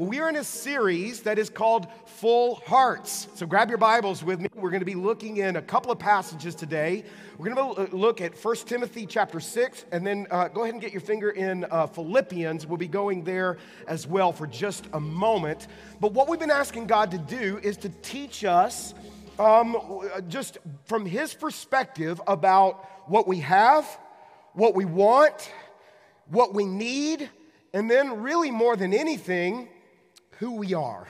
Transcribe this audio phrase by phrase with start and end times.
[0.00, 3.28] We are in a series that is called Full Hearts.
[3.34, 4.48] So grab your Bibles with me.
[4.54, 7.04] We're going to be looking in a couple of passages today.
[7.36, 10.80] We're going to look at 1 Timothy chapter 6, and then uh, go ahead and
[10.80, 12.66] get your finger in uh, Philippians.
[12.66, 15.66] We'll be going there as well for just a moment.
[16.00, 18.94] But what we've been asking God to do is to teach us
[19.38, 19.76] um,
[20.28, 20.56] just
[20.86, 23.86] from His perspective about what we have,
[24.54, 25.52] what we want,
[26.30, 27.28] what we need,
[27.72, 29.68] and then, really more than anything,
[30.38, 31.06] who we are,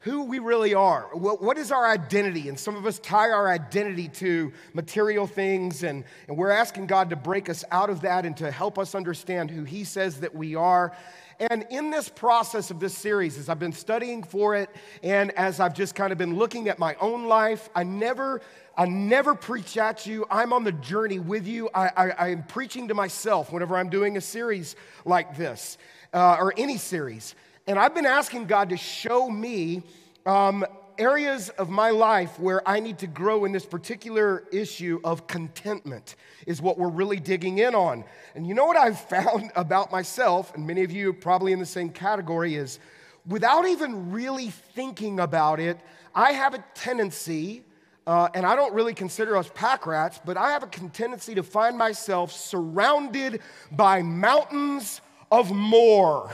[0.00, 1.08] who we really are.
[1.14, 2.48] What is our identity?
[2.48, 7.10] And some of us tie our identity to material things, and, and we're asking God
[7.10, 10.34] to break us out of that and to help us understand who He says that
[10.34, 10.96] we are.
[11.38, 14.68] And in this process of this series, as I've been studying for it,
[15.02, 18.42] and as I've just kind of been looking at my own life, I never
[18.80, 20.24] I never preach at you.
[20.30, 21.68] I'm on the journey with you.
[21.74, 25.76] I, I, I, am preaching to myself whenever I'm doing a series like this
[26.14, 27.34] uh, or any series.
[27.66, 29.82] And I've been asking God to show me
[30.24, 30.64] um,
[30.96, 36.16] areas of my life where I need to grow in this particular issue of contentment,
[36.46, 38.02] is what we're really digging in on.
[38.34, 41.66] And you know what I've found about myself, and many of you probably in the
[41.66, 42.78] same category, is
[43.26, 45.78] without even really thinking about it,
[46.14, 47.64] I have a tendency.
[48.06, 51.42] Uh, and I don't really consider us pack rats, but I have a tendency to
[51.42, 56.30] find myself surrounded by mountains of more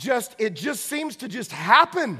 [0.00, 2.18] just it just seems to just happen.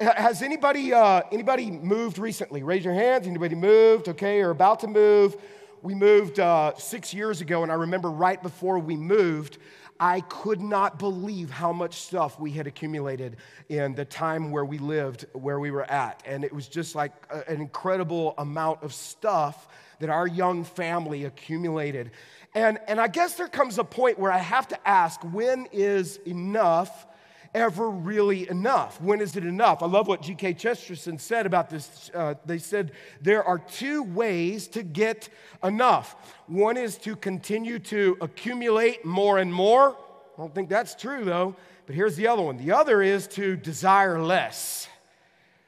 [0.00, 2.62] Has anybody uh, anybody moved recently?
[2.62, 3.26] Raise your hands.
[3.26, 4.08] Anybody moved?
[4.08, 5.36] Okay, or about to move?
[5.82, 9.58] We moved uh, six years ago, and I remember right before we moved,
[10.00, 13.36] I could not believe how much stuff we had accumulated
[13.68, 17.12] in the time where we lived, where we were at, and it was just like
[17.30, 22.12] a, an incredible amount of stuff that our young family accumulated.
[22.54, 26.18] And, and I guess there comes a point where I have to ask when is
[26.18, 27.06] enough
[27.54, 29.00] ever really enough?
[29.00, 29.82] When is it enough?
[29.82, 30.54] I love what G.K.
[30.54, 32.10] Chesterton said about this.
[32.14, 35.28] Uh, they said there are two ways to get
[35.62, 36.16] enough.
[36.46, 39.96] One is to continue to accumulate more and more.
[40.36, 42.56] I don't think that's true though, but here's the other one.
[42.58, 44.88] The other is to desire less,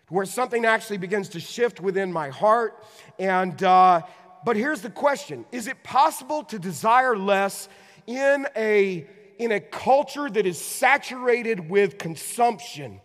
[0.09, 2.85] where something actually begins to shift within my heart
[3.19, 4.01] and, uh,
[4.45, 7.69] but here's the question Is it possible to desire less
[8.07, 9.07] in a,
[9.41, 13.01] in a culture that is saturated with consumption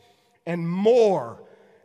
[0.45, 1.41] and more,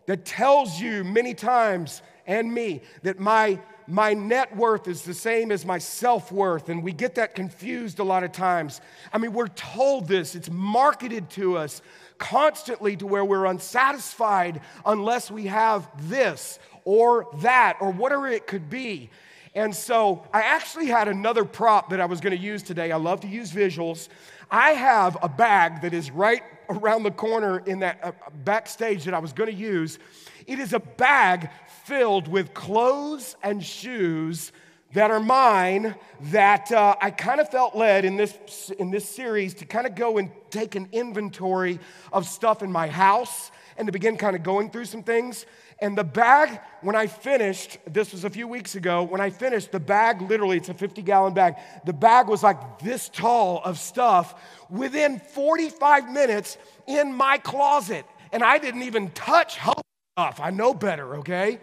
[0.06, 5.52] that tells you many times and me that my, my net worth is the same
[5.52, 8.80] as my self worth, and we get that confused a lot of times.
[9.12, 11.80] I mean, we're told this, it's marketed to us
[12.18, 18.68] constantly to where we're unsatisfied unless we have this or that or whatever it could
[18.68, 19.10] be.
[19.54, 22.92] And so I actually had another prop that I was going to use today.
[22.92, 24.08] I love to use visuals.
[24.50, 28.12] I have a bag that is right around the corner in that uh,
[28.44, 29.98] backstage that I was going to use.
[30.46, 31.50] It is a bag
[31.84, 34.52] filled with clothes and shoes
[34.92, 39.54] that are mine that uh, I kind of felt led in this, in this series
[39.54, 41.78] to kind of go and take an inventory
[42.12, 45.46] of stuff in my house and to begin kind of going through some things.
[45.82, 49.72] And the bag, when I finished, this was a few weeks ago, when I finished,
[49.72, 53.78] the bag literally, it's a 50 gallon bag, the bag was like this tall of
[53.78, 54.34] stuff
[54.68, 58.04] within 45 minutes in my closet.
[58.30, 60.38] And I didn't even touch stuff.
[60.38, 61.60] I know better, okay?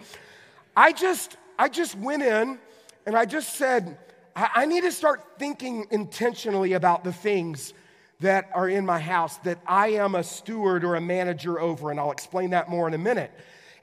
[0.75, 2.57] I just, I just went in
[3.05, 3.99] and I just said,
[4.35, 7.73] I, I need to start thinking intentionally about the things
[8.19, 11.99] that are in my house that I am a steward or a manager over, and
[11.99, 13.31] I'll explain that more in a minute.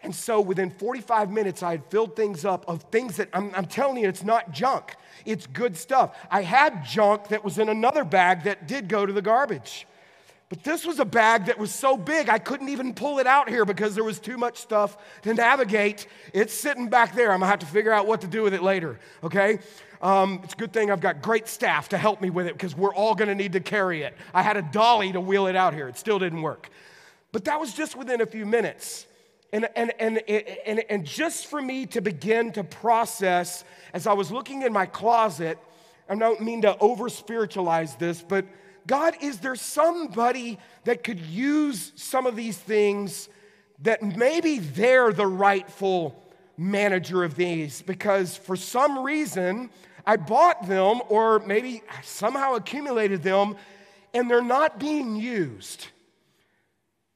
[0.04, 3.65] And so within 45 minutes, I had filled things up of things that I'm, I'm,
[3.65, 6.15] telling you, it's not junk, it's good stuff.
[6.31, 9.87] I had junk that was in another bag that did go to the garbage.
[10.50, 13.48] But this was a bag that was so big, I couldn't even pull it out
[13.48, 16.06] here because there was too much stuff to navigate.
[16.34, 17.32] It's sitting back there.
[17.32, 19.59] I'm gonna have to figure out what to do with it later, okay?
[20.03, 22.76] Um, it's a good thing I've got great staff to help me with it because
[22.76, 24.14] we're all gonna need to carry it.
[24.34, 26.69] I had a dolly to wheel it out here, it still didn't work.
[27.32, 29.06] But that was just within a few minutes.
[29.52, 34.32] And, and, and, and, and just for me to begin to process, as I was
[34.32, 35.58] looking in my closet,
[36.08, 38.44] I don't mean to over spiritualize this, but
[38.87, 43.29] God, is there somebody that could use some of these things
[43.82, 46.23] that maybe they're the rightful
[46.58, 47.81] manager of these?
[47.81, 49.70] Because for some reason,
[50.06, 53.56] I bought them or maybe somehow accumulated them
[54.12, 55.88] and they're not being used.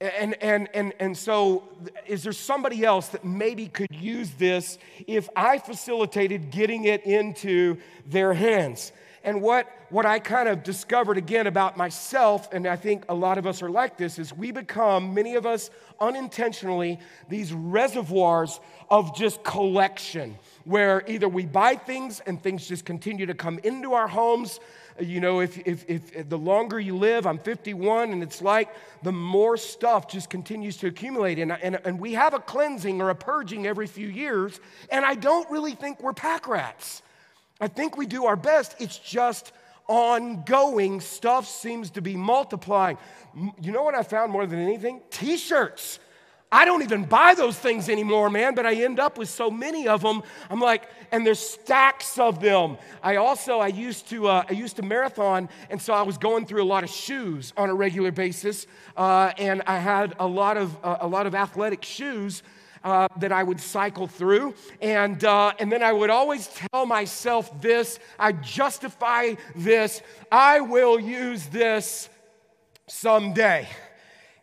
[0.00, 1.64] And, and, and, and so,
[2.06, 4.78] is there somebody else that maybe could use this
[5.08, 8.92] if I facilitated getting it into their hands?
[9.24, 13.36] and what, what I kind of discovered again about myself, and I think a lot
[13.36, 15.70] of us are like this, is we become, many of us
[16.00, 16.98] unintentionally,
[17.28, 18.60] these reservoirs
[18.90, 23.92] of just collection, where either we buy things and things just continue to come into
[23.92, 24.60] our homes.
[25.00, 28.68] You know, if, if, if the longer you live, I'm 51, and it's like
[29.02, 31.38] the more stuff just continues to accumulate.
[31.38, 34.60] And, and, and we have a cleansing or a purging every few years,
[34.90, 37.02] and I don't really think we're pack rats.
[37.60, 38.74] I think we do our best.
[38.78, 39.52] It's just
[39.88, 41.00] ongoing.
[41.00, 42.98] Stuff seems to be multiplying.
[43.60, 45.00] You know what I found more than anything?
[45.10, 45.98] T shirts.
[46.50, 49.86] I don't even buy those things anymore, man, but I end up with so many
[49.86, 50.22] of them.
[50.48, 52.78] I'm like, and there's stacks of them.
[53.02, 56.46] I also, I used to, uh, I used to marathon, and so I was going
[56.46, 58.66] through a lot of shoes on a regular basis,
[58.96, 62.42] uh, and I had a lot of, uh, a lot of athletic shoes
[62.82, 64.54] uh, that I would cycle through.
[64.80, 70.00] And, uh, and then I would always tell myself this I justify this,
[70.32, 72.08] I will use this
[72.86, 73.68] someday.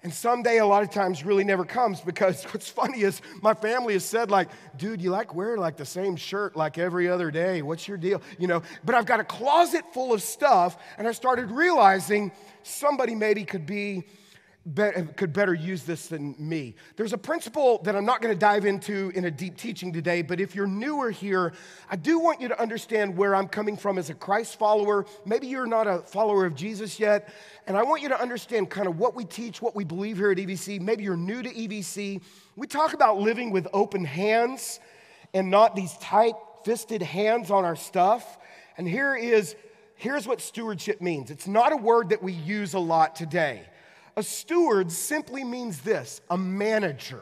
[0.05, 3.93] And someday, a lot of times, really never comes because what's funny is my family
[3.93, 7.63] has said, like, dude, you like wear like the same shirt like every other day.
[7.63, 8.21] What's your deal?
[8.37, 12.31] You know, but I've got a closet full of stuff, and I started realizing
[12.61, 14.03] somebody maybe could be
[15.15, 16.75] could better use this than me.
[16.95, 20.23] There's a principle that I'm not going to dive into in a deep teaching today,
[20.23, 21.53] but if you're newer here,
[21.87, 25.05] I do want you to understand where I'm coming from as a Christ follower.
[25.23, 27.31] Maybe you're not a follower of Jesus yet,
[27.67, 30.31] and I want you to understand kind of what we teach, what we believe here
[30.31, 30.81] at EVC.
[30.81, 32.21] Maybe you're new to EVC.
[32.55, 34.79] We talk about living with open hands
[35.35, 36.33] and not these tight
[36.63, 38.39] fisted hands on our stuff.
[38.79, 39.55] And here is
[39.93, 41.29] here's what stewardship means.
[41.29, 43.67] It's not a word that we use a lot today.
[44.17, 47.21] A steward simply means this a manager.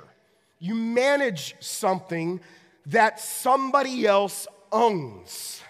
[0.60, 2.40] You manage something
[2.88, 5.62] that somebody else owns.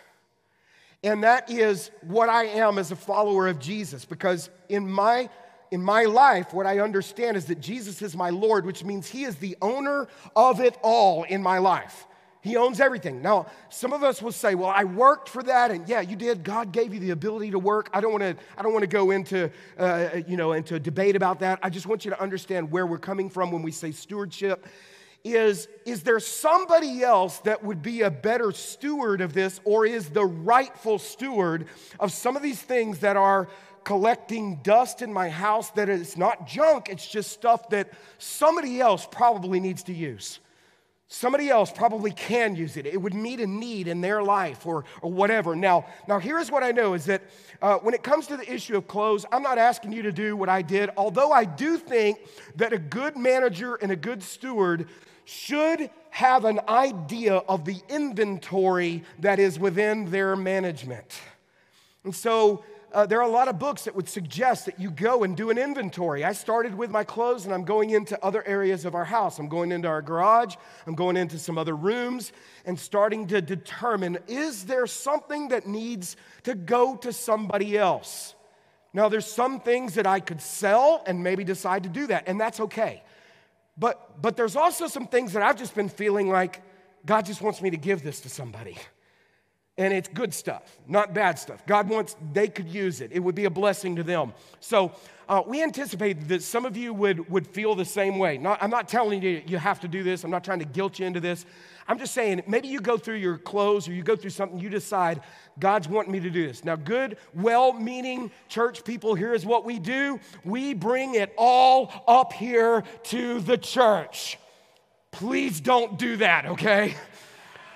[1.03, 5.29] And that is what I am as a follower of Jesus because in my
[5.71, 9.23] in my life, what I understand is that Jesus is my Lord, which means He
[9.23, 12.05] is the owner of it all in my life.
[12.43, 13.21] He owns everything.
[13.21, 16.43] Now, some of us will say, "Well, I worked for that," and yeah, you did.
[16.43, 17.89] God gave you the ability to work.
[17.93, 18.35] I don't want to.
[18.57, 19.49] I don't want to go into,
[19.79, 21.59] uh, you know, into a debate about that.
[21.63, 24.67] I just want you to understand where we're coming from when we say stewardship.
[25.23, 30.09] Is is there somebody else that would be a better steward of this, or is
[30.09, 31.67] the rightful steward
[31.97, 33.47] of some of these things that are
[33.85, 36.89] collecting dust in my house that is not junk?
[36.89, 40.41] It's just stuff that somebody else probably needs to use.
[41.07, 42.85] Somebody else probably can use it.
[42.85, 45.55] It would meet a need in their life or, or whatever.
[45.55, 47.21] Now, now, here's what I know is that
[47.61, 50.35] uh, when it comes to the issue of clothes, I'm not asking you to do
[50.35, 52.19] what I did, although I do think
[52.55, 54.87] that a good manager and a good steward
[55.25, 61.19] should have an idea of the inventory that is within their management.
[62.03, 65.23] And so uh, there are a lot of books that would suggest that you go
[65.23, 66.23] and do an inventory.
[66.23, 69.39] I started with my clothes and I'm going into other areas of our house.
[69.39, 70.55] I'm going into our garage,
[70.85, 72.31] I'm going into some other rooms,
[72.65, 78.35] and starting to determine is there something that needs to go to somebody else?
[78.93, 82.39] Now, there's some things that I could sell and maybe decide to do that, and
[82.39, 83.01] that's okay.
[83.75, 86.61] But, but there's also some things that I've just been feeling like
[87.03, 88.77] God just wants me to give this to somebody.
[89.75, 91.65] And it's good stuff, not bad stuff.
[91.65, 93.11] God wants, they could use it.
[93.11, 94.33] It would be a blessing to them.
[94.59, 94.91] So
[95.27, 98.37] uh, we anticipate that some of you would, would feel the same way.
[98.37, 100.23] Not, I'm not telling you you have to do this.
[100.23, 101.47] I'm not trying to guilt you into this.
[101.87, 104.69] I'm just saying maybe you go through your clothes or you go through something, you
[104.69, 105.21] decide,
[105.59, 106.63] God's wanting me to do this.
[106.63, 111.91] Now, good, well meaning church people, here is what we do we bring it all
[112.07, 114.37] up here to the church.
[115.11, 116.95] Please don't do that, okay?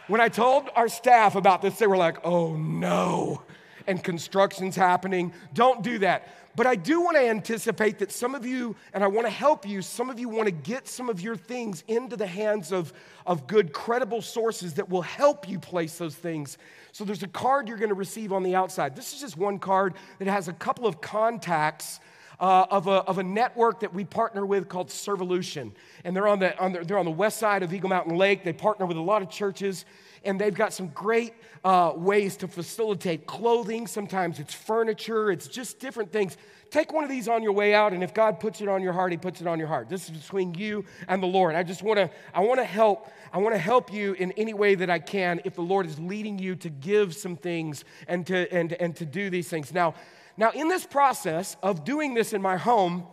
[0.08, 3.42] When I told our staff about this, they were like, oh no,
[3.88, 5.34] and construction's happening.
[5.54, 6.34] Don't do that.
[6.56, 9.68] But I do want to anticipate that some of you, and I want to help
[9.68, 12.94] you, some of you want to get some of your things into the hands of,
[13.28, 16.58] of good, credible sources that will help you place those things.
[16.94, 18.96] So there's a card you're going to receive on the outside.
[18.96, 22.00] This is just one card that has a couple of contacts
[22.40, 25.72] uh, of, a, of a network that we partner with called Servolution.
[26.04, 28.44] And they're on, the, on the, they're on the west side of Eagle Mountain Lake.
[28.44, 29.86] They partner with a lot of churches,
[30.24, 33.88] and they've got some great uh, ways to facilitate clothing.
[33.88, 36.38] Sometimes it's furniture, it's just different things.
[36.70, 38.92] Take one of these on your way out, and if God puts it on your
[38.92, 39.88] heart, He puts it on your heart.
[39.88, 41.56] This is between you and the Lord.
[41.56, 43.10] I just want to, I want to help.
[43.34, 46.00] I want to help you in any way that I can if the Lord is
[46.00, 49.74] leading you to give some things and to and and to do these things.
[49.74, 49.96] Now,
[50.38, 53.08] now, in this process of doing this in my home,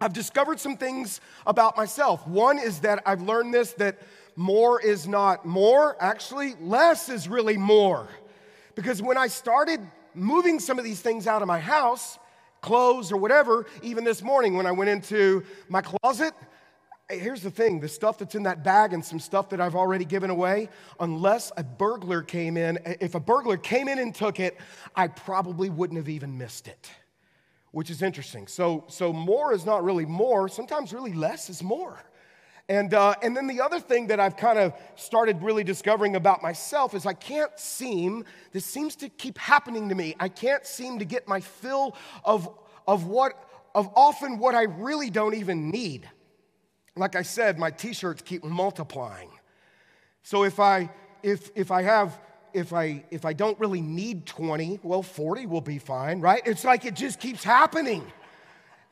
[0.00, 2.26] I've discovered some things about myself.
[2.26, 3.98] One is that I've learned this that
[4.36, 8.08] more is not more, actually, less is really more.
[8.76, 9.80] Because when I started
[10.14, 12.18] moving some of these things out of my house,
[12.60, 16.34] clothes or whatever, even this morning when I went into my closet,
[17.10, 20.04] here's the thing the stuff that's in that bag and some stuff that I've already
[20.04, 24.56] given away, unless a burglar came in, if a burglar came in and took it,
[24.94, 26.90] I probably wouldn't have even missed it,
[27.72, 28.46] which is interesting.
[28.46, 32.02] So, so more is not really more, sometimes really less is more.
[32.68, 36.40] And, uh, and then the other thing that I've kind of started really discovering about
[36.40, 41.00] myself is I can't seem, this seems to keep happening to me, I can't seem
[41.00, 42.48] to get my fill of,
[42.86, 43.32] of what,
[43.74, 46.08] of often what I really don't even need.
[47.00, 49.30] Like I said, my t-shirts keep multiplying.
[50.22, 50.90] So if I,
[51.22, 52.20] if, if I have,
[52.52, 56.42] if I, if I don't really need 20, well, 40 will be fine, right?
[56.44, 58.04] It's like it just keeps happening.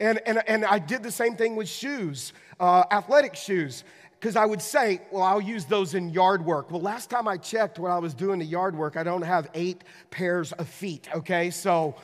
[0.00, 4.46] And, and, and I did the same thing with shoes, uh, athletic shoes, because I
[4.46, 6.70] would say, well, I'll use those in yard work.
[6.70, 9.50] Well, last time I checked when I was doing the yard work, I don't have
[9.52, 11.50] eight pairs of feet, okay?
[11.50, 11.94] So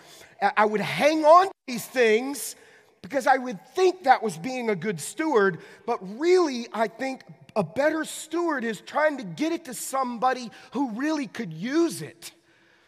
[0.55, 2.57] I would hang on to these things
[3.05, 7.23] because I would think that was being a good steward, but really, I think
[7.55, 12.33] a better steward is trying to get it to somebody who really could use it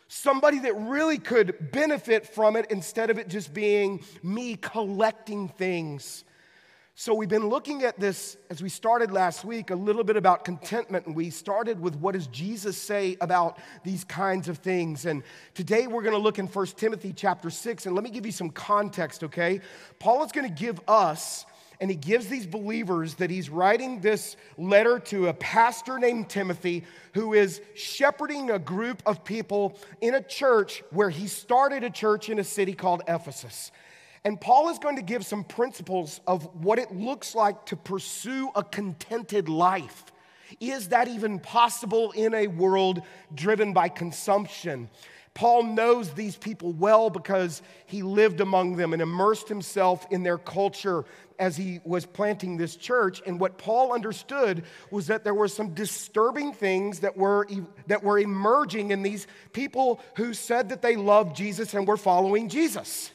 [0.09, 6.25] somebody that really could benefit from it instead of it just being me collecting things.
[6.99, 10.47] So, we've been looking at this as we started last week a little bit about
[10.47, 15.05] contentment, and we started with what does Jesus say about these kinds of things.
[15.05, 15.23] And
[15.53, 18.33] today we're going to look in 1 Timothy chapter 6, and let me give you
[18.33, 19.61] some context, okay?
[19.99, 21.45] Paul is going to give us
[21.83, 26.85] and he gives these believers that he's writing this letter to a pastor named Timothy
[27.13, 32.31] who is shepherding a group of people in a church where he started a church
[32.31, 33.71] in a city called Ephesus.
[34.27, 38.51] And Paul is going to give some principles of what it looks like to pursue
[38.57, 40.05] a contented life.
[40.59, 43.03] Is that even possible in a world
[43.33, 44.91] driven by consumption?
[45.35, 50.39] Paul knows these people well because he lived among them and immersed himself in their
[50.39, 51.05] culture
[51.39, 53.23] as he was planting this church.
[53.27, 57.47] And what Paul understood was that there were some disturbing things that were,
[57.87, 62.49] that were emerging in these people who said that they loved Jesus and were following
[62.49, 63.13] Jesus.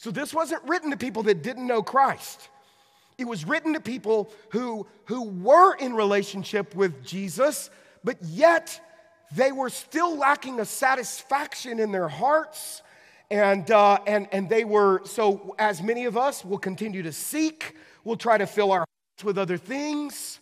[0.00, 2.48] So this wasn't written to people that didn't know Christ.
[3.18, 7.68] It was written to people who, who were in relationship with Jesus,
[8.02, 8.80] but yet
[9.36, 12.80] they were still lacking a satisfaction in their hearts.
[13.30, 17.76] And, uh, and, and they were, so as many of us will continue to seek,
[18.02, 20.39] we'll try to fill our hearts with other things.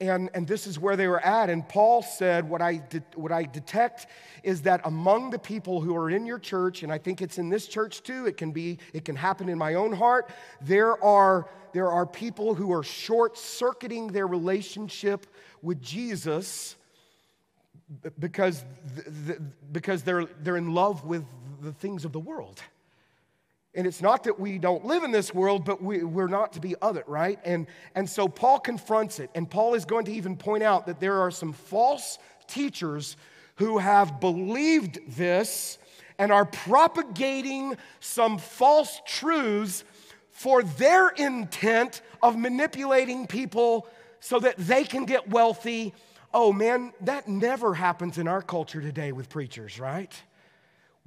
[0.00, 1.50] And, and this is where they were at.
[1.50, 4.06] And Paul said, what I, de- what I detect
[4.44, 7.48] is that among the people who are in your church, and I think it's in
[7.48, 11.48] this church too, it can be, it can happen in my own heart, there are,
[11.72, 15.26] there are people who are short circuiting their relationship
[15.62, 16.76] with Jesus
[18.20, 18.64] because,
[19.72, 21.24] because they're, they're in love with
[21.60, 22.62] the things of the world.
[23.74, 26.60] And it's not that we don't live in this world, but we, we're not to
[26.60, 27.38] be of it, right?
[27.44, 29.30] And, and so Paul confronts it.
[29.34, 33.16] And Paul is going to even point out that there are some false teachers
[33.56, 35.78] who have believed this
[36.18, 39.84] and are propagating some false truths
[40.30, 43.86] for their intent of manipulating people
[44.20, 45.92] so that they can get wealthy
[46.32, 50.12] Oh man, that never happens in our culture today with preachers, right?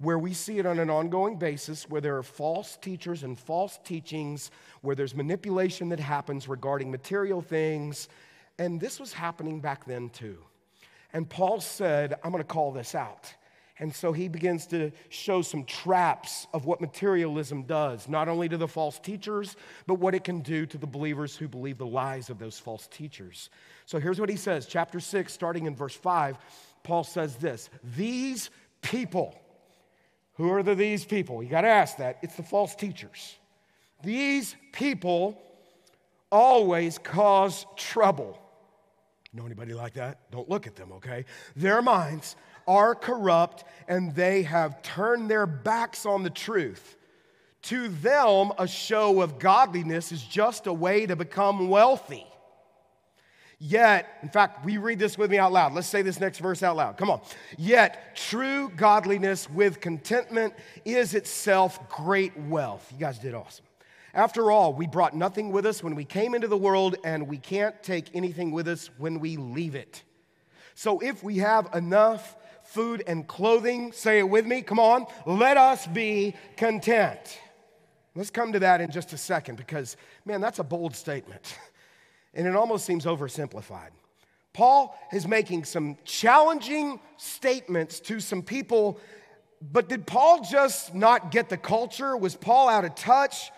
[0.02, 3.80] Where we see it on an ongoing basis, where there are false teachers and false
[3.84, 4.50] teachings,
[4.82, 8.10] where there's manipulation that happens regarding material things.
[8.58, 10.38] And this was happening back then too.
[11.14, 13.34] And Paul said, I'm going to call this out.
[13.82, 18.56] And so he begins to show some traps of what materialism does, not only to
[18.56, 19.56] the false teachers,
[19.88, 22.88] but what it can do to the believers who believe the lies of those false
[22.88, 23.50] teachers.
[23.88, 26.38] So here's what he says, chapter 6, starting in verse 5.
[26.84, 28.52] Paul says this These
[28.84, 29.41] people,
[30.34, 31.44] who are the these people?
[31.44, 32.20] You got to ask that.
[32.22, 33.36] It's the false teachers.
[34.04, 35.42] These people
[36.32, 38.40] always cause trouble.
[39.34, 40.20] Know anybody like that?
[40.32, 41.26] Don't look at them, okay?
[41.56, 42.36] Their minds
[42.68, 46.98] are corrupt and they have turned their backs on the truth.
[47.64, 52.26] To them, a show of godliness is just a way to become wealthy.
[53.64, 55.74] Yet, in fact, we read this with me out loud.
[55.74, 56.98] Let's say this next verse out loud.
[56.98, 57.22] Come on.
[57.60, 62.92] Yet, true godliness with contentment is itself great wealth.
[62.92, 63.66] You guys did awesome.
[64.16, 67.38] After all, we brought nothing with us when we came into the world, and we
[67.38, 70.02] can't take anything with us when we leave it.
[70.74, 72.36] So, if we have enough
[72.72, 73.92] food, and clothing.
[73.92, 74.62] Say it with me.
[74.62, 75.06] Come on.
[75.26, 77.40] Let us be content.
[78.16, 81.58] Let's come to that in just a second because, man, that's a bold statement.
[82.34, 83.90] And it almost seems oversimplified.
[84.54, 89.00] Paul is making some challenging statements to some people
[89.62, 92.18] but did Paul just not get the culture?
[92.18, 93.52] Was Paul out of touch?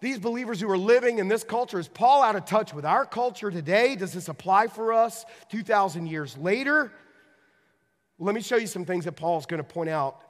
[0.00, 3.04] These believers who are living in this culture, is Paul out of touch with our
[3.04, 3.96] culture today?
[3.96, 6.92] Does this apply for us 2,000 years later?
[8.20, 10.20] Let me show you some things that Paul's going to point out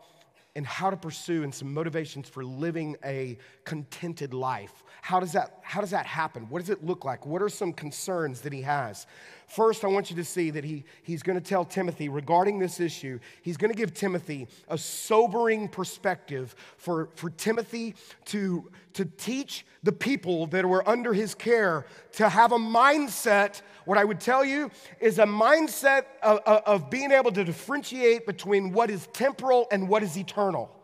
[0.56, 4.82] and how to pursue and some motivations for living a contented life.
[5.02, 6.48] How does that, how does that happen?
[6.48, 7.26] What does it look like?
[7.26, 9.06] What are some concerns that he has?
[9.48, 12.80] First, I want you to see that he, he's going to tell Timothy regarding this
[12.80, 17.96] issue, he's going to give Timothy a sobering perspective for, for Timothy
[18.26, 23.60] to, to teach the people that were under his care to have a mindset.
[23.84, 24.70] What I would tell you
[25.00, 30.02] is a mindset of, of being able to differentiate between what is temporal and what
[30.02, 30.77] is eternal.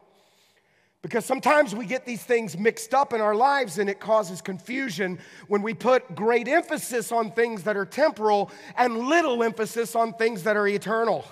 [1.05, 5.19] Because sometimes we get these things mixed up in our lives and it causes confusion
[5.49, 10.45] when we put great emphasis on things that are temporal and little emphasis on things
[10.45, 11.27] that are eternal.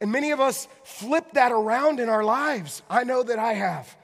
[0.00, 2.82] And many of us flip that around in our lives.
[2.88, 3.94] I know that I have.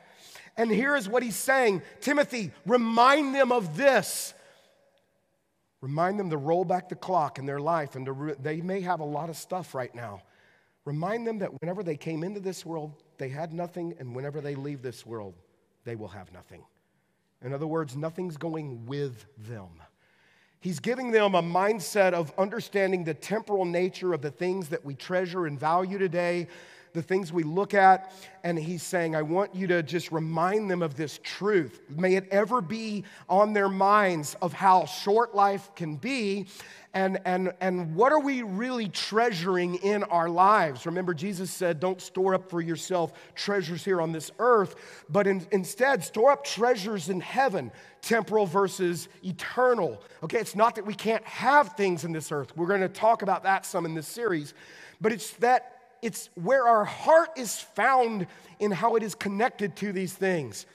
[0.54, 4.34] And here is what he's saying Timothy, remind them of this.
[5.80, 9.00] Remind them to roll back the clock in their life, and re- they may have
[9.00, 10.20] a lot of stuff right now.
[10.88, 14.54] Remind them that whenever they came into this world, they had nothing, and whenever they
[14.54, 15.34] leave this world,
[15.84, 16.64] they will have nothing.
[17.44, 19.68] In other words, nothing's going with them.
[20.60, 24.94] He's giving them a mindset of understanding the temporal nature of the things that we
[24.94, 26.48] treasure and value today,
[26.92, 28.12] the things we look at.
[28.44, 31.80] And he's saying, I want you to just remind them of this truth.
[31.88, 36.46] May it ever be on their minds of how short life can be
[36.94, 40.86] and, and, and what are we really treasuring in our lives?
[40.86, 45.46] Remember, Jesus said, Don't store up for yourself treasures here on this earth, but in,
[45.52, 50.02] instead, store up treasures in heaven, temporal versus eternal.
[50.24, 52.56] Okay, it's not that we can't have things in this earth.
[52.56, 54.54] We're going to talk about that some in this series,
[55.00, 58.26] but it's that it's where our heart is found
[58.58, 60.66] in how it is connected to these things.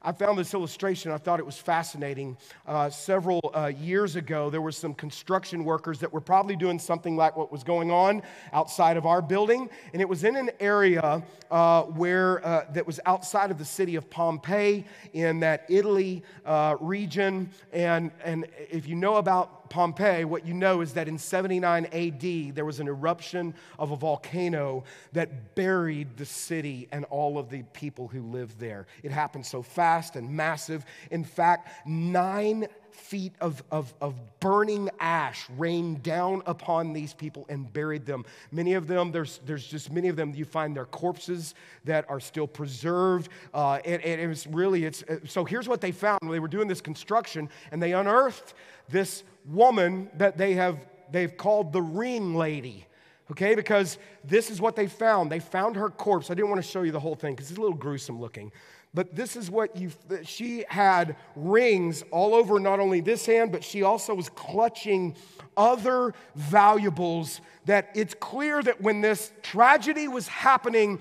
[0.00, 1.10] I found this illustration.
[1.10, 2.36] I thought it was fascinating.
[2.66, 7.16] Uh, several uh, years ago, there were some construction workers that were probably doing something
[7.16, 11.20] like what was going on outside of our building, and it was in an area
[11.50, 16.76] uh, where uh, that was outside of the city of Pompeii in that Italy uh,
[16.78, 17.50] region.
[17.72, 22.54] And and if you know about Pompeii, what you know is that in 79 AD,
[22.54, 27.62] there was an eruption of a volcano that buried the city and all of the
[27.72, 28.86] people who lived there.
[29.02, 30.84] It happened so fast and massive.
[31.10, 32.66] In fact, nine
[32.98, 38.24] feet of, of, of burning ash rained down upon these people and buried them.
[38.52, 42.20] Many of them, there's, there's just many of them, you find their corpses that are
[42.20, 43.30] still preserved.
[43.54, 46.18] Uh, and, and it was really, it's, so here's what they found.
[46.22, 48.54] They were doing this construction and they unearthed
[48.88, 50.78] this woman that they have
[51.10, 52.86] they've called the ring lady
[53.30, 56.68] okay because this is what they found they found her corpse i didn't want to
[56.68, 58.52] show you the whole thing because it's a little gruesome looking
[58.98, 59.92] but this is what you
[60.24, 65.14] she had rings all over not only this hand but she also was clutching
[65.56, 70.98] other valuables that it's clear that when this tragedy was happening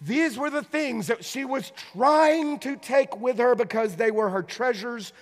[0.00, 4.28] these were the things that she was trying to take with her because they were
[4.28, 5.12] her treasures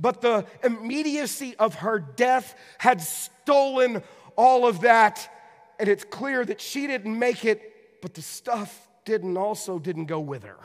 [0.00, 4.02] but the immediacy of her death had stolen
[4.36, 5.28] all of that.
[5.78, 10.20] And it's clear that she didn't make it, but the stuff didn't also didn't go
[10.20, 10.58] with her.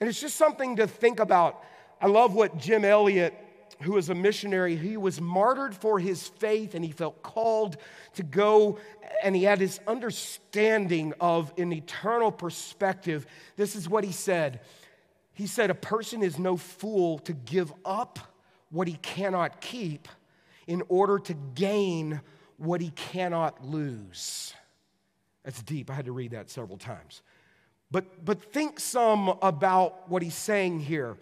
[0.00, 1.62] And it's just something to think about.
[2.00, 3.34] I love what Jim Elliot,
[3.82, 7.76] who was a missionary, he was martyred for his faith and he felt called
[8.14, 8.78] to go
[9.22, 13.26] and he had this understanding of an eternal perspective.
[13.56, 14.60] This is what he said
[15.40, 18.18] he said, A person is no fool to give up
[18.68, 20.06] what he cannot keep
[20.66, 22.20] in order to gain
[22.58, 24.52] what he cannot lose.
[25.42, 25.90] That's deep.
[25.90, 27.22] I had to read that several times.
[27.90, 31.16] But, but think some about what he's saying here.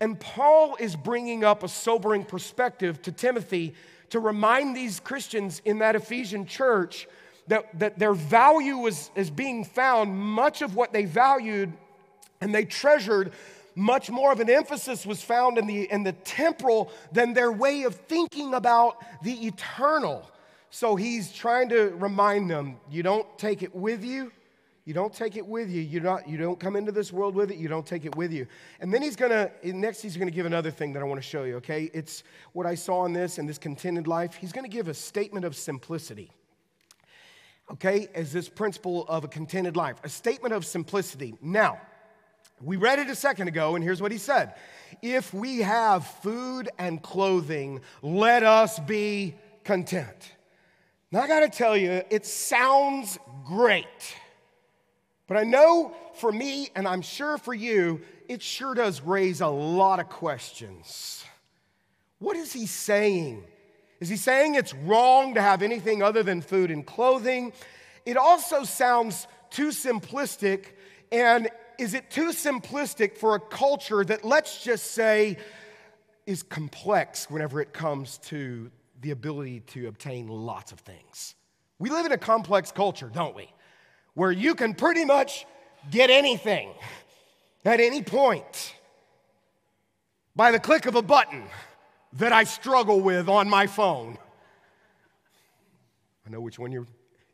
[0.00, 3.74] And Paul is bringing up a sobering perspective to Timothy
[4.10, 7.08] to remind these Christians in that Ephesian church
[7.48, 10.16] that, that their value was, is being found.
[10.18, 11.72] Much of what they valued
[12.40, 13.32] and they treasured
[13.74, 17.82] much more of an emphasis was found in the, in the temporal than their way
[17.82, 20.28] of thinking about the eternal.
[20.70, 24.32] So he's trying to remind them you don't take it with you.
[24.86, 25.82] You don't take it with you.
[25.82, 27.56] You don't, you don't come into this world with it.
[27.56, 28.46] You don't take it with you.
[28.80, 31.20] And then he's going to, next, he's going to give another thing that I want
[31.20, 31.90] to show you, okay?
[31.92, 32.22] It's
[32.52, 34.36] what I saw in this, in this contented life.
[34.36, 36.30] He's going to give a statement of simplicity,
[37.72, 39.96] okay, as this principle of a contented life.
[40.04, 41.34] A statement of simplicity.
[41.42, 41.80] Now,
[42.62, 44.54] we read it a second ago, and here's what he said
[45.02, 50.32] If we have food and clothing, let us be content.
[51.10, 53.84] Now, I gotta tell you, it sounds great.
[55.26, 59.48] But I know for me, and I'm sure for you, it sure does raise a
[59.48, 61.24] lot of questions.
[62.18, 63.44] What is he saying?
[64.00, 67.52] Is he saying it's wrong to have anything other than food and clothing?
[68.04, 70.66] It also sounds too simplistic.
[71.10, 75.38] And is it too simplistic for a culture that, let's just say,
[76.26, 81.34] is complex whenever it comes to the ability to obtain lots of things?
[81.78, 83.48] We live in a complex culture, don't we?
[84.16, 85.44] Where you can pretty much
[85.90, 86.72] get anything
[87.66, 88.74] at any point
[90.34, 91.44] by the click of a button
[92.14, 94.16] that I struggle with on my phone.
[96.26, 96.86] I know which one you're,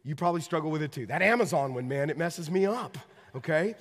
[0.03, 1.07] you probably struggle with it too.
[1.07, 2.99] That Amazon one, man, it messes me up,
[3.37, 3.77] okay?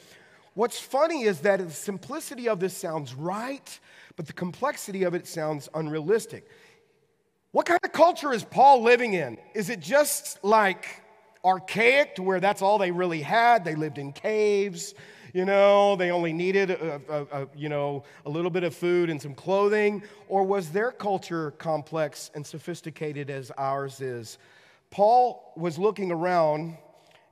[0.54, 3.80] What's funny is that the simplicity of this sounds right,
[4.16, 6.48] but the complexity of it sounds unrealistic.
[7.52, 9.40] What kind of culture is Paul living in?
[9.56, 11.02] Is it just like
[11.44, 13.66] archaic to where that's all they really had?
[13.66, 14.94] They lived in caves,
[15.34, 19.10] you know, they only needed, a, a, a, you know, a little bit of food
[19.10, 20.04] and some clothing?
[20.28, 24.38] Or was their culture complex and sophisticated as ours is?
[24.90, 26.78] Paul was looking around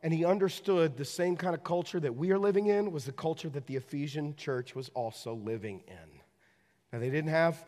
[0.02, 3.12] and he understood the same kind of culture that we are living in was the
[3.12, 6.22] culture that the Ephesian church was also living in.
[6.94, 7.66] Now, they didn't have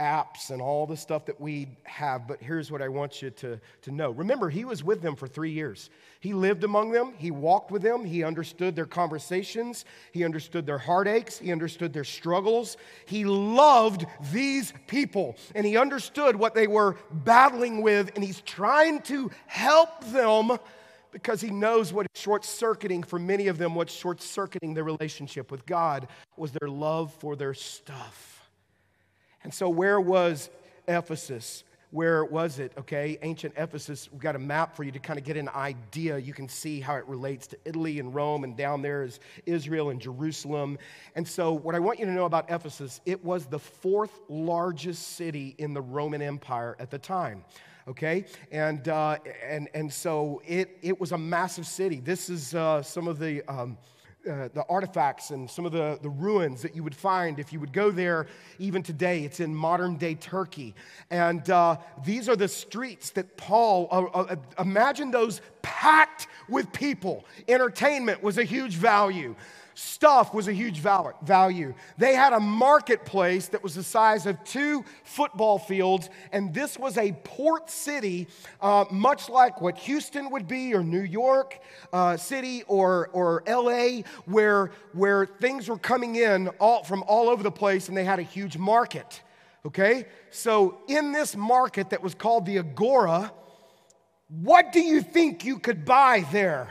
[0.00, 3.60] apps and all the stuff that we have, but here's what I want you to,
[3.82, 4.10] to know.
[4.10, 5.90] Remember, he was with them for three years.
[6.20, 10.78] He lived among them, he walked with them, he understood their conversations, he understood their
[10.78, 12.76] heartaches, he understood their struggles.
[13.04, 19.02] He loved these people, and he understood what they were battling with, and he's trying
[19.02, 20.58] to help them
[21.12, 25.50] because he knows what short circuiting for many of them, what's short circuiting their relationship
[25.50, 28.39] with God was their love for their stuff.
[29.42, 30.50] And so, where was
[30.86, 31.64] Ephesus?
[31.92, 32.72] Where was it?
[32.78, 36.18] Okay, ancient Ephesus, we've got a map for you to kind of get an idea.
[36.18, 39.90] You can see how it relates to Italy and Rome, and down there is Israel
[39.90, 40.78] and Jerusalem.
[41.16, 45.16] And so, what I want you to know about Ephesus, it was the fourth largest
[45.16, 47.44] city in the Roman Empire at the time
[47.88, 52.82] okay and uh, and and so it it was a massive city this is uh,
[52.82, 53.78] some of the um,
[54.28, 57.60] uh, the artifacts and some of the, the ruins that you would find if you
[57.60, 58.26] would go there
[58.58, 59.24] even today.
[59.24, 60.74] It's in modern day Turkey.
[61.10, 67.24] And uh, these are the streets that Paul, uh, uh imagine those packed with people.
[67.48, 69.34] Entertainment was a huge value.
[69.82, 71.72] Stuff was a huge value.
[71.96, 76.98] They had a marketplace that was the size of two football fields, and this was
[76.98, 78.28] a port city,
[78.60, 81.58] uh, much like what Houston would be, or New York
[81.94, 87.42] uh, City, or, or LA, where, where things were coming in all, from all over
[87.42, 89.22] the place, and they had a huge market.
[89.64, 90.04] Okay?
[90.28, 93.32] So, in this market that was called the Agora,
[94.28, 96.68] what do you think you could buy there?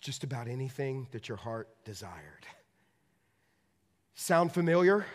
[0.00, 2.46] Just about anything that your heart desired.
[4.14, 5.06] Sound familiar?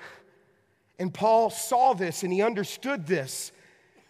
[1.00, 3.52] And Paul saw this and he understood this.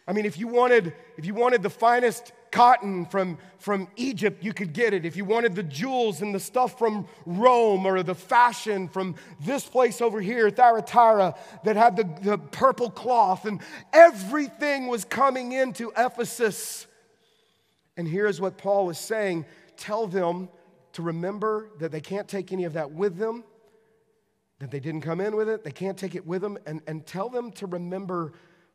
[0.07, 4.53] I mean, if you wanted, if you wanted the finest cotton from, from Egypt, you
[4.53, 5.05] could get it.
[5.05, 9.65] If you wanted the jewels and the stuff from Rome or the fashion from this
[9.65, 13.61] place over here, Thyatira, that had the, the purple cloth, and
[13.91, 16.87] everything was coming into Ephesus.
[17.97, 20.47] And here's what Paul is saying tell them
[20.95, 23.43] to remember that they can't take any of that with them,
[24.59, 27.05] that they didn't come in with it, they can't take it with them, and, and
[27.05, 28.31] tell them to remember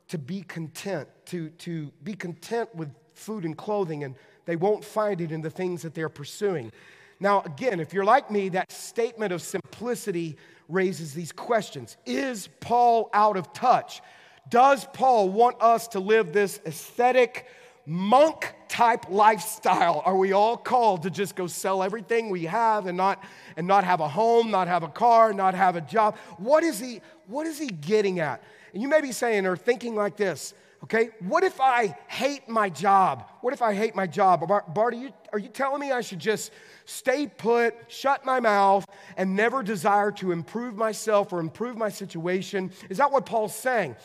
[0.07, 4.13] to be content, to, to be content with food and clothing, and
[4.45, 6.71] they won't find it in the things that they're pursuing.
[7.19, 10.37] Now, again, if you're like me, that statement of simplicity
[10.69, 13.99] raises these questions Is Paul out of touch?
[14.47, 17.47] Does Paul want us to live this aesthetic,
[17.91, 20.01] monk type lifestyle.
[20.05, 23.21] Are we all called to just go sell everything we have and not
[23.57, 26.15] and not have a home not have a car not have a job?
[26.37, 28.41] What is he what is he getting at?
[28.73, 31.09] And you may be saying or thinking like this okay?
[31.19, 33.27] What if i hate my job?
[33.41, 34.47] What if i hate my job?
[34.47, 36.51] Bart are you, are you telling me i should just
[36.85, 38.85] stay put shut my mouth
[39.17, 42.71] and never desire to improve myself or improve my situation?
[42.89, 43.97] Is that what paul's saying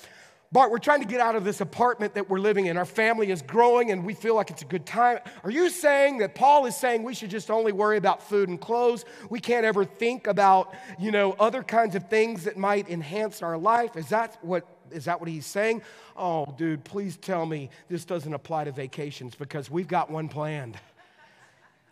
[0.53, 2.77] Bart, we're trying to get out of this apartment that we're living in.
[2.77, 5.19] Our family is growing and we feel like it's a good time.
[5.43, 8.61] Are you saying that Paul is saying we should just only worry about food and
[8.61, 9.05] clothes?
[9.29, 13.59] We can't ever think about, you know, other kinds of things that might enhance our
[13.59, 13.97] life?
[13.97, 15.83] Is that what is that what he's saying?
[16.17, 20.79] Oh, dude, please tell me this doesn't apply to vacations because we've got one planned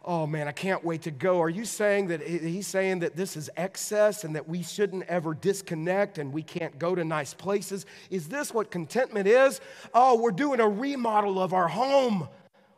[0.05, 1.41] oh man, I can't wait to go.
[1.41, 5.35] Are you saying that he's saying that this is excess and that we shouldn't ever
[5.35, 7.87] disconnect and we can't go to nice places?
[8.11, 9.61] Is this what contentment is?
[9.95, 12.29] Oh, we're doing a remodel of our home,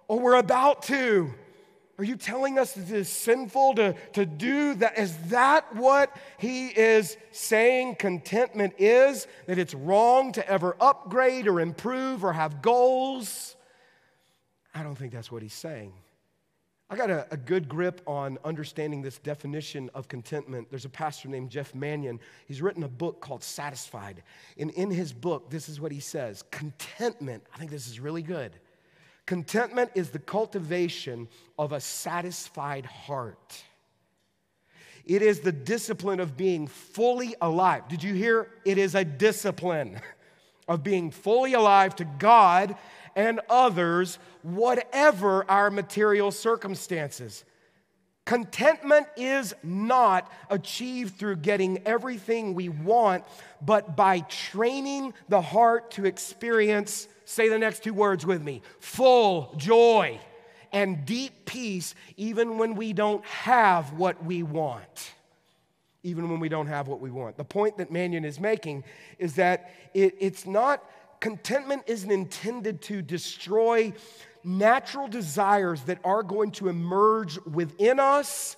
[0.08, 1.34] or we're about to.
[1.98, 4.98] Are you telling us that it is sinful to, to do that?
[4.98, 9.26] Is that what he is saying contentment is?
[9.46, 13.56] That it's wrong to ever upgrade or improve or have goals?
[14.74, 15.94] I don't think that's what he's saying.
[16.88, 20.70] I got a, a, good grip on understanding this definition of contentment.
[20.70, 22.20] There's a pastor named Jeff Manion.
[22.46, 24.22] He's written a book called Satisfied.
[24.56, 28.22] And in his book, this is what he says Contentment, I think this is really
[28.22, 28.52] good.
[29.26, 31.26] Contentment is the cultivation
[31.58, 33.64] of a satisfied heart.
[35.04, 37.88] It is the discipline of being fully alive.
[37.88, 38.50] Did you hear?
[38.64, 40.00] It is a discipline
[40.68, 42.76] of being fully alive to God
[43.16, 47.44] and others, whatever our material circumstances.
[48.26, 53.24] Contentment is not achieved through getting everything we want,
[53.62, 59.54] but by training the heart to experience, say the next two words with me full
[59.56, 60.20] joy
[60.72, 65.12] and deep peace, even when we don't have what we want.
[66.02, 67.36] Even when we don't have what we want.
[67.36, 68.84] The point that Manion is making
[69.18, 70.84] is that it, it's not
[71.20, 73.92] contentment isn't intended to destroy
[74.44, 78.56] natural desires that are going to emerge within us.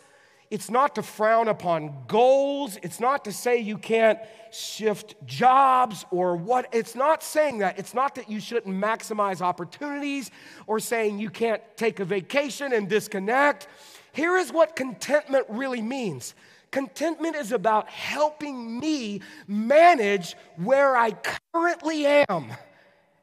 [0.50, 2.78] It's not to frown upon goals.
[2.82, 4.18] It's not to say you can't
[4.50, 6.68] shift jobs or what.
[6.72, 7.78] It's not saying that.
[7.78, 10.30] It's not that you shouldn't maximize opportunities
[10.66, 13.68] or saying you can't take a vacation and disconnect.
[14.12, 16.34] Here is what contentment really means
[16.70, 21.12] Contentment is about helping me manage where I
[21.52, 22.52] currently am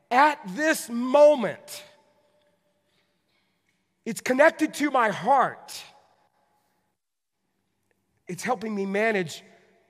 [0.10, 1.84] at this moment.
[4.06, 5.84] It's connected to my heart.
[8.28, 9.44] It's helping me manage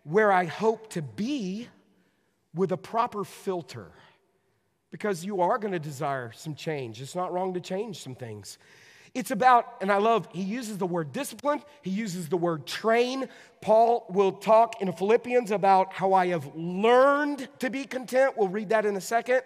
[0.03, 1.67] where I hope to be
[2.53, 3.91] with a proper filter.
[4.91, 7.01] Because you are going to desire some change.
[7.01, 8.57] It's not wrong to change some things.
[9.15, 13.29] It's about, and I love, he uses the word discipline, he uses the word train.
[13.61, 18.37] Paul will talk in Philippians about how I have learned to be content.
[18.37, 19.43] We'll read that in a second.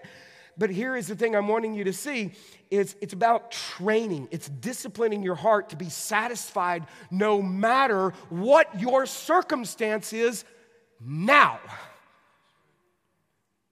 [0.58, 2.32] But here is the thing I'm wanting you to see
[2.72, 4.28] is it's about training.
[4.32, 10.46] It's disciplining your heart to be satisfied no matter what your circumstance is
[11.00, 11.60] now.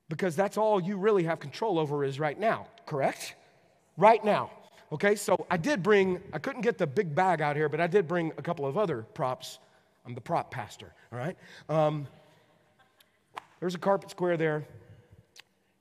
[0.10, 3.36] Because that's all you really have control over is right now, correct?
[3.98, 4.52] Right now.
[4.91, 7.88] Okay, so I did bring, I couldn't get the big bag out here, but I
[7.88, 9.60] did bring a couple of other props.
[10.06, 11.36] I'm the prop pastor, all right?
[11.67, 12.08] Um,
[13.60, 14.63] there's a carpet square there.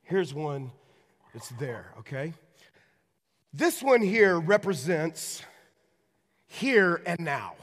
[0.02, 0.72] Here's one
[1.32, 2.32] that's there, okay?
[3.52, 5.42] This one here represents
[6.48, 7.54] here and now.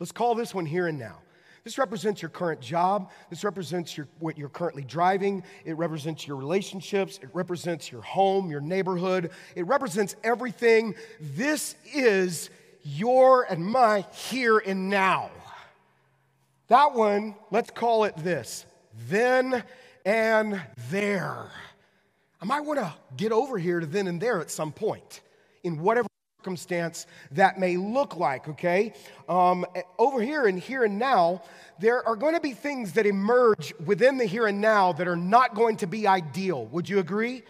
[0.00, 1.18] Let's call this one here and now.
[1.64, 3.10] This represents your current job.
[3.30, 5.42] This represents your, what you're currently driving.
[5.64, 7.18] It represents your relationships.
[7.22, 9.30] It represents your home, your neighborhood.
[9.56, 10.94] It represents everything.
[11.18, 12.50] This is
[12.82, 15.30] your and my here and now.
[16.68, 18.66] That one, let's call it this
[19.08, 19.64] then
[20.04, 21.50] and there.
[22.42, 25.22] I might want to get over here to then and there at some point
[25.62, 26.08] in whatever
[26.44, 28.92] circumstance that may look like, okay?
[29.30, 29.64] Um,
[29.98, 31.42] over here and here and now,
[31.78, 35.16] there are going to be things that emerge within the here and now that are
[35.16, 36.66] not going to be ideal.
[36.66, 37.44] Would you agree?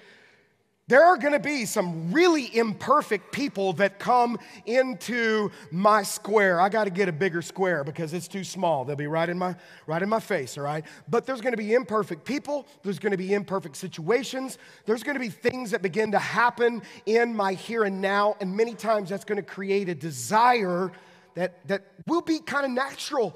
[0.87, 6.61] There are going to be some really imperfect people that come into my square.
[6.61, 8.85] I got to get a bigger square because it's too small.
[8.85, 10.85] They'll be right in my right in my face, all right?
[11.09, 15.15] But there's going to be imperfect people, there's going to be imperfect situations, there's going
[15.15, 19.09] to be things that begin to happen in my here and now, and many times
[19.09, 20.93] that's going to create a desire
[21.35, 23.35] that that will be kind of natural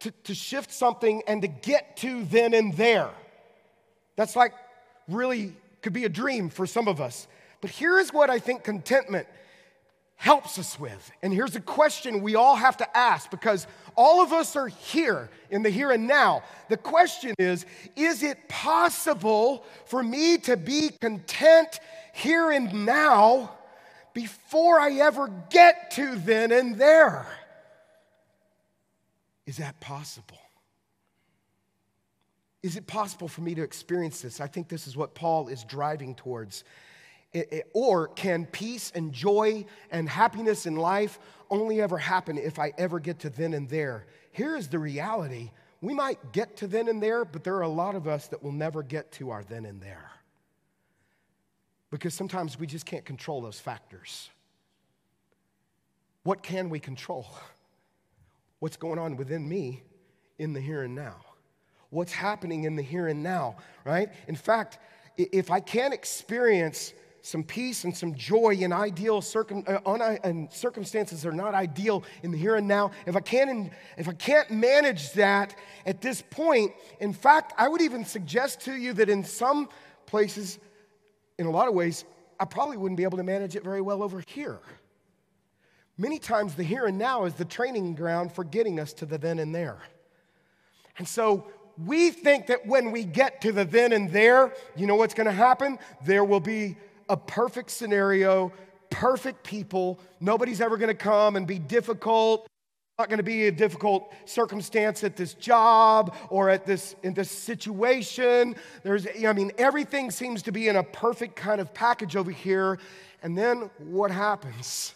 [0.00, 3.10] to, to shift something and to get to then and there.
[4.16, 4.52] That's like
[5.06, 7.26] really could be a dream for some of us.
[7.60, 9.26] But here is what I think contentment
[10.16, 11.10] helps us with.
[11.22, 13.66] And here's a question we all have to ask because
[13.96, 16.42] all of us are here in the here and now.
[16.68, 17.66] The question is
[17.96, 21.80] Is it possible for me to be content
[22.12, 23.50] here and now
[24.14, 27.26] before I ever get to then and there?
[29.46, 30.38] Is that possible?
[32.62, 34.40] Is it possible for me to experience this?
[34.40, 36.64] I think this is what Paul is driving towards.
[37.32, 41.18] It, it, or can peace and joy and happiness in life
[41.50, 44.06] only ever happen if I ever get to then and there?
[44.30, 45.50] Here is the reality
[45.82, 48.42] we might get to then and there, but there are a lot of us that
[48.42, 50.12] will never get to our then and there.
[51.90, 54.30] Because sometimes we just can't control those factors.
[56.22, 57.26] What can we control?
[58.60, 59.82] What's going on within me
[60.38, 61.16] in the here and now?
[61.92, 64.08] What's happening in the here and now, right?
[64.26, 64.78] In fact,
[65.16, 70.50] if I can't experience some peace and some joy in ideal circum, uh, on, uh,
[70.50, 74.14] circumstances that are not ideal in the here and now, if I, can't, if I
[74.14, 75.54] can't manage that
[75.86, 79.68] at this point, in fact, I would even suggest to you that in some
[80.06, 80.58] places,
[81.38, 82.06] in a lot of ways,
[82.40, 84.58] I probably wouldn't be able to manage it very well over here.
[85.98, 89.18] Many times, the here and now is the training ground for getting us to the
[89.18, 89.78] then and there.
[90.98, 91.46] And so,
[91.78, 95.26] we think that when we get to the then and there, you know what's going
[95.26, 95.78] to happen?
[96.04, 96.76] There will be
[97.08, 98.52] a perfect scenario,
[98.90, 99.98] perfect people.
[100.20, 102.46] Nobody's ever going to come and be difficult.
[102.98, 107.30] Not going to be a difficult circumstance at this job or at this in this
[107.30, 108.54] situation.
[108.82, 112.78] There's, I mean, everything seems to be in a perfect kind of package over here.
[113.22, 114.94] And then what happens?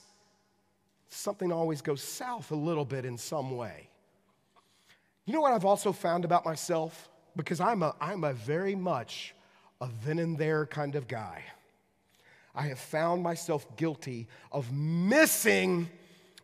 [1.08, 3.88] Something always goes south a little bit in some way.
[5.26, 7.08] You know what I've also found about myself?
[7.34, 9.34] Because I'm a, I'm a very much
[9.80, 11.42] a then and there kind of guy.
[12.54, 15.90] I have found myself guilty of missing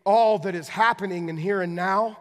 [0.05, 2.19] all that is happening in here and now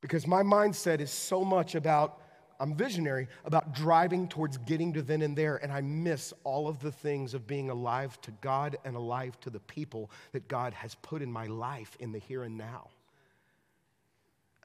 [0.00, 2.20] because my mindset is so much about,
[2.60, 6.78] I'm visionary, about driving towards getting to then and there, and I miss all of
[6.78, 10.94] the things of being alive to God and alive to the people that God has
[10.96, 12.88] put in my life in the here and now.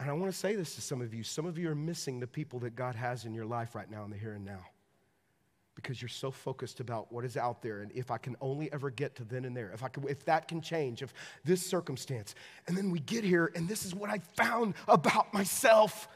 [0.00, 1.22] And I want to say this to some of you.
[1.22, 4.02] Some of you are missing the people that God has in your life right now
[4.04, 4.66] in the here and now
[5.74, 8.90] because you're so focused about what is out there and if I can only ever
[8.90, 11.12] get to then and there, if I can, if that can change, if
[11.44, 12.34] this circumstance.
[12.66, 16.08] And then we get here, and this is what I found about myself.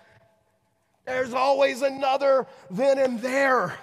[1.07, 3.77] There's always another then and there.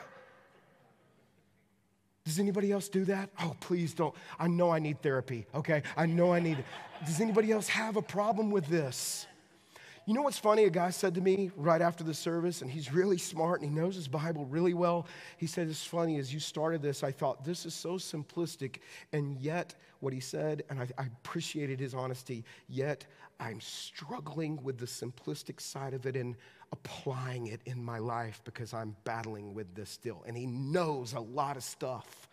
[2.25, 3.29] Does anybody else do that?
[3.39, 4.13] Oh, please don't.
[4.39, 5.83] I know I need therapy, okay?
[5.97, 6.65] I know I need it.
[7.05, 9.25] Does anybody else have a problem with this?
[10.07, 10.63] You know what's funny?
[10.63, 13.75] A guy said to me right after the service, and he's really smart and he
[13.75, 15.05] knows his Bible really well.
[15.37, 18.77] He said, It's funny, as you started this, I thought this is so simplistic,
[19.13, 23.05] and yet what he said, and I, I appreciated his honesty, yet
[23.39, 26.35] I'm struggling with the simplistic side of it and
[26.71, 30.23] applying it in my life because I'm battling with this still.
[30.27, 32.27] And he knows a lot of stuff.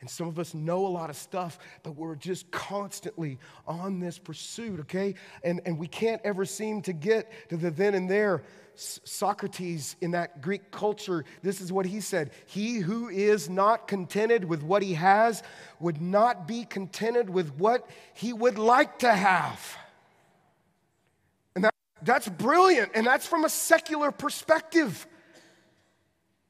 [0.00, 4.18] And some of us know a lot of stuff, but we're just constantly on this
[4.18, 5.14] pursuit, okay?
[5.42, 8.42] And, and we can't ever seem to get to the then and there.
[8.74, 14.44] Socrates, in that Greek culture, this is what he said He who is not contented
[14.44, 15.42] with what he has
[15.80, 19.78] would not be contented with what he would like to have.
[21.54, 25.06] And that, that's brilliant, and that's from a secular perspective.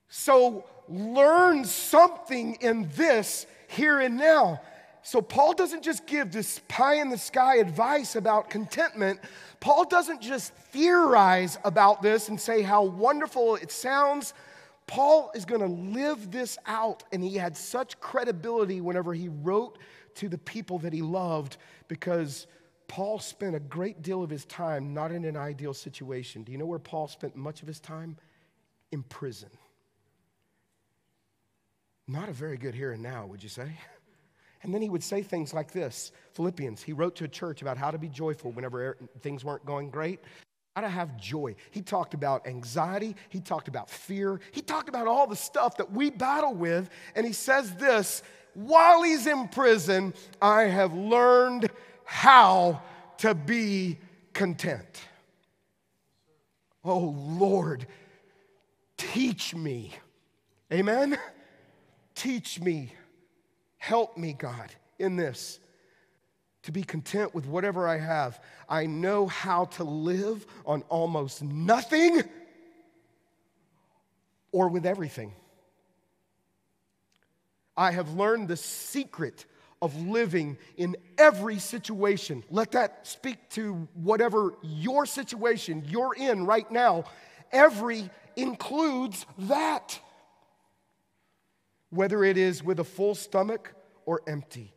[0.09, 4.61] So, learn something in this here and now.
[5.03, 9.21] So, Paul doesn't just give this pie in the sky advice about contentment.
[9.61, 14.35] Paul doesn't just theorize about this and say how wonderful it sounds.
[14.89, 19.79] Paul is going to live this out, and he had such credibility whenever he wrote
[20.17, 21.57] to the people that he loved
[21.89, 22.47] because
[22.89, 26.43] Paul spent a great deal of his time not in an ideal situation.
[26.43, 28.17] Do you know where Paul spent much of his time?
[28.93, 29.51] In prison.
[32.09, 33.71] Not a very good here and now, would you say?
[34.63, 37.77] And then he would say things like this Philippians, he wrote to a church about
[37.77, 40.19] how to be joyful whenever er, things weren't going great.
[40.75, 41.55] How to have joy.
[41.71, 43.15] He talked about anxiety.
[43.29, 44.41] He talked about fear.
[44.51, 46.91] He talked about all the stuff that we battle with.
[47.15, 48.23] And he says this
[48.55, 51.71] while he's in prison, I have learned
[52.05, 52.83] how
[53.19, 53.99] to be
[54.33, 55.03] content.
[56.85, 57.87] Oh Lord,
[58.97, 59.95] teach me.
[60.73, 61.19] Amen?
[62.17, 62.93] Teach me,
[63.79, 65.61] help me, God, in this
[66.67, 68.43] to be content with whatever I have.
[68.69, 72.25] I know how to live on almost nothing
[74.51, 75.33] or with everything.
[77.77, 79.45] I have learned the secret
[79.81, 82.43] of living in every situation.
[82.51, 87.05] Let that speak to whatever your situation you're in right now.
[87.53, 90.01] Every includes that
[91.91, 94.73] whether it is with a full stomach or empty,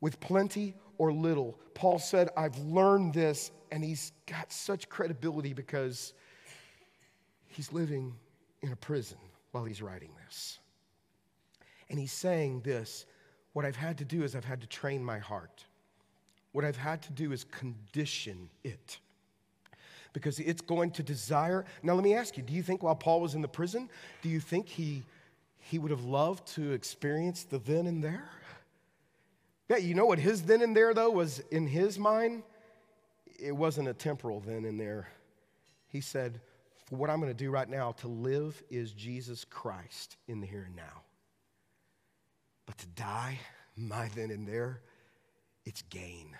[0.00, 1.58] with plenty or little.
[1.74, 6.12] Paul said, I've learned this, and he's got such credibility because
[7.46, 8.14] he's living
[8.62, 9.18] in a prison
[9.52, 10.58] while he's writing this.
[11.90, 13.06] And he's saying this
[13.52, 15.64] what I've had to do is I've had to train my heart.
[16.52, 18.98] What I've had to do is condition it
[20.12, 21.64] because it's going to desire.
[21.82, 23.88] Now, let me ask you do you think while Paul was in the prison,
[24.22, 25.02] do you think he
[25.68, 28.30] he would have loved to experience the then and there.
[29.68, 32.42] Yeah, you know what his then and there, though, was in his mind?
[33.38, 35.08] It wasn't a temporal then and there.
[35.88, 36.40] He said,
[36.86, 40.46] For what I'm going to do right now, to live is Jesus Christ in the
[40.46, 41.02] here and now.
[42.64, 43.38] But to die,
[43.76, 44.80] my then and there,
[45.66, 46.34] it's gain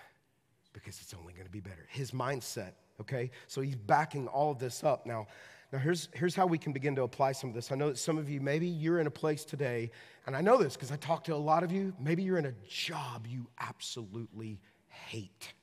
[0.73, 1.85] because it's only going to be better.
[1.89, 3.29] His mindset, okay?
[3.45, 5.05] So he's backing all of this up.
[5.05, 5.27] Now,
[5.71, 7.71] now here's, here's how we can begin to apply some of this.
[7.71, 9.91] I know that some of you, maybe you're in a place today,
[10.25, 12.47] and I know this because I talk to a lot of you, maybe you're in
[12.47, 15.53] a job you absolutely hate.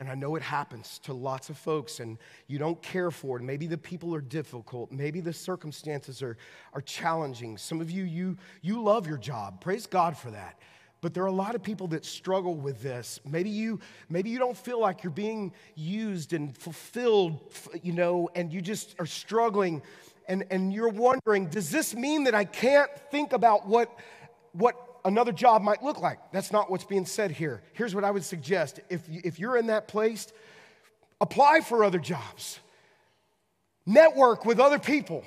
[0.00, 3.42] And I know it happens to lots of folks, and you don't care for it.
[3.42, 4.92] Maybe the people are difficult.
[4.92, 6.36] Maybe the circumstances are,
[6.72, 7.56] are challenging.
[7.56, 9.60] Some of you, you, you love your job.
[9.60, 10.60] Praise God for that.
[11.00, 13.20] But there are a lot of people that struggle with this.
[13.24, 13.78] Maybe you,
[14.08, 17.38] maybe you don't feel like you're being used and fulfilled,
[17.82, 19.82] you know, and you just are struggling
[20.28, 23.96] and, and you're wondering, does this mean that I can't think about what,
[24.52, 26.18] what another job might look like?
[26.32, 27.62] That's not what's being said here.
[27.72, 28.80] Here's what I would suggest.
[28.90, 30.30] If, if you're in that place,
[31.20, 32.60] apply for other jobs.
[33.86, 35.24] Network with other people.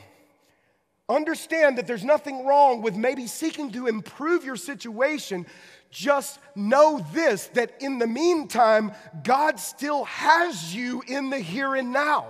[1.12, 5.46] Understand that there's nothing wrong with maybe seeking to improve your situation.
[5.90, 11.92] Just know this that in the meantime, God still has you in the here and
[11.92, 12.28] now,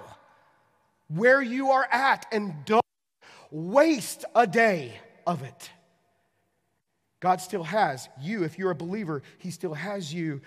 [1.10, 2.86] where you are at, and don't
[3.52, 5.70] waste a day of it.
[7.20, 10.42] God still has you, if you're a believer, He still has you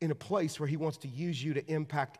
[0.00, 2.18] in a place where He wants to use you to impact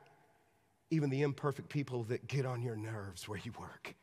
[0.90, 3.94] even the imperfect people that get on your nerves where you work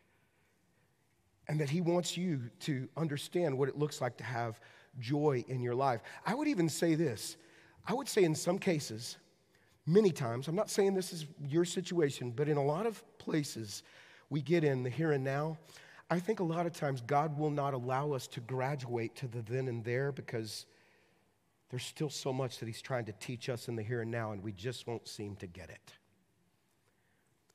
[1.47, 4.59] and that He wants you to understand what it looks like to have
[4.99, 6.01] joy in your life.
[6.25, 7.37] I would even say this
[7.87, 9.17] I would say, in some cases,
[9.85, 13.83] many times, I'm not saying this is your situation, but in a lot of places
[14.29, 15.57] we get in the here and now,
[16.09, 19.41] I think a lot of times God will not allow us to graduate to the
[19.41, 20.65] then and there because
[21.69, 24.33] there's still so much that He's trying to teach us in the here and now,
[24.33, 25.93] and we just won't seem to get it.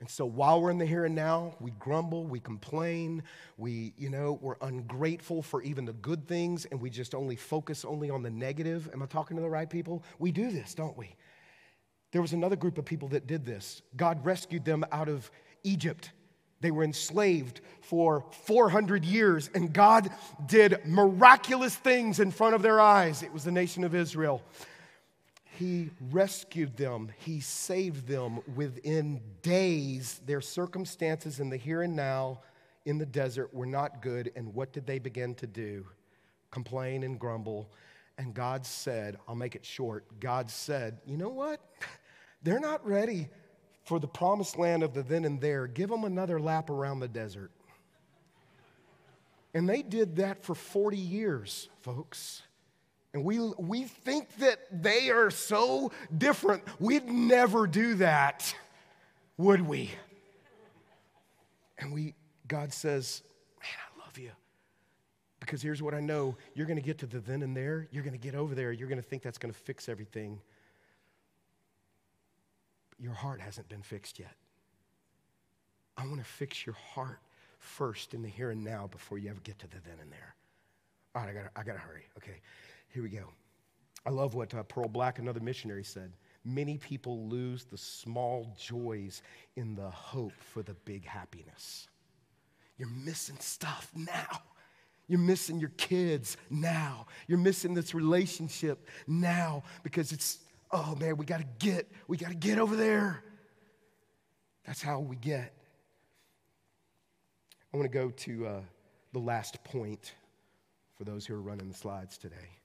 [0.03, 3.23] And so while we're in the here and now, we grumble, we complain,
[3.57, 7.85] we, you know, we're ungrateful for even the good things, and we just only focus
[7.85, 8.91] only on the negative.
[8.93, 10.03] Am I talking to the right people?
[10.19, 11.15] We do this, don't we?
[12.11, 13.81] There was another group of people that did this.
[13.97, 15.31] God rescued them out of
[15.63, 16.11] Egypt.
[16.61, 20.11] They were enslaved for 400 years, and God
[20.47, 23.23] did miraculous things in front of their eyes.
[23.23, 24.43] It was the nation of Israel.
[25.59, 30.21] He rescued them, He saved them within days.
[30.27, 32.41] Their circumstances in the here and now
[32.85, 34.33] in the desert were not good.
[34.35, 35.87] And what did they begin to do?
[36.51, 37.71] Complain and grumble.
[38.19, 40.05] And God said, I'll make it short.
[40.21, 41.61] God said, You know what?
[42.43, 43.29] They're not ready
[43.85, 45.67] for the promised land of the then and there.
[45.67, 47.51] Give them another lap around the desert.
[49.55, 52.43] And they did that for 40 years, folks.
[53.15, 56.63] And we, we think that they are so different.
[56.81, 58.55] We'd never do that,
[59.37, 59.91] would we?
[61.79, 62.15] And we,
[62.49, 63.23] God says,
[63.61, 64.31] Man, I love you.
[65.41, 68.05] Because here's what I know you're going to get to the then and there, you're
[68.05, 70.41] going to get over there, you're going to think that's going to fix everything.
[72.91, 74.35] But your heart hasn't been fixed yet.
[75.99, 77.19] I want to fix your heart
[77.59, 80.35] first in the here and now before you ever get to the then and there.
[81.15, 82.05] All right, I got I gotta hurry.
[82.17, 82.41] Okay.
[82.93, 83.25] Here we go.
[84.05, 86.13] I love what uh, Pearl Buck, another missionary, said.
[86.45, 89.23] Many people lose the small joys
[89.57, 91.89] in the hope for the big happiness.
[92.77, 94.43] You're missing stuff now.
[95.09, 97.07] You're missing your kids now.
[97.29, 100.39] You're missing this relationship now because it's,
[100.71, 103.23] oh man, we got to get, we got to get over there.
[104.67, 105.55] That's how we get.
[107.73, 108.61] I want to go to uh,
[109.13, 110.13] the last point
[110.97, 112.59] for those who are running the slides today.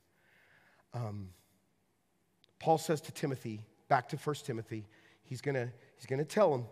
[0.98, 1.30] Um,
[2.60, 4.88] Paul says to Timothy, back to 1 Timothy,
[5.24, 6.66] he's going he's gonna tell him,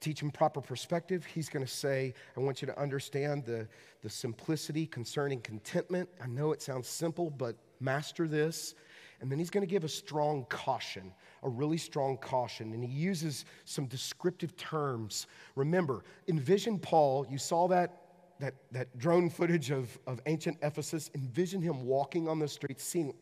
[0.00, 1.24] teach him proper perspective.
[1.24, 3.66] He's going to say, I want you to understand the,
[4.02, 6.08] the simplicity concerning contentment.
[6.22, 8.74] I know it sounds simple, but master this.
[9.20, 11.12] And then he's going to give a strong caution,
[11.42, 12.72] a really strong caution.
[12.74, 15.26] And he uses some descriptive terms.
[15.54, 18.02] Remember, envision Paul, you saw that
[18.38, 23.14] that, that drone footage of, of ancient Ephesus, envision him walking on the streets, seeing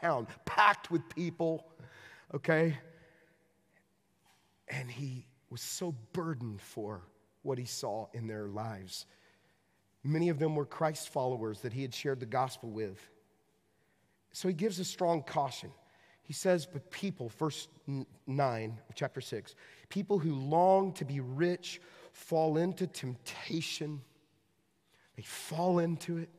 [0.00, 1.66] town packed with people,
[2.34, 2.76] okay?
[4.68, 7.02] And he was so burdened for
[7.42, 9.06] what he saw in their lives.
[10.04, 12.98] Many of them were Christ followers that he had shared the gospel with.
[14.32, 15.70] So he gives a strong caution.
[16.22, 17.68] He says, But people, verse
[18.26, 19.54] 9 of chapter 6,
[19.88, 21.80] people who long to be rich
[22.12, 24.00] fall into temptation
[25.20, 26.30] they fall into it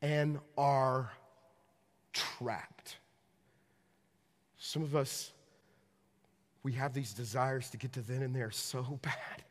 [0.00, 1.12] and are
[2.12, 2.98] trapped.
[4.58, 5.32] Some of us,
[6.62, 9.44] we have these desires to get to then and there so bad.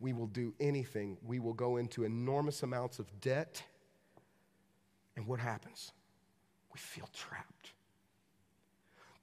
[0.00, 1.18] We will do anything.
[1.24, 3.62] We will go into enormous amounts of debt
[5.16, 5.92] And what happens?
[6.72, 7.72] We feel trapped.